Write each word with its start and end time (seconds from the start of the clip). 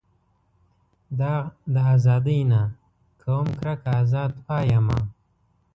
داغ 1.19 1.45
د 1.73 1.75
ازادۍ 1.95 2.39
نه 2.51 2.61
کوم 3.21 3.47
کرکه 3.61 3.91
ازاد 4.01 4.31
پایمه. 4.47 4.99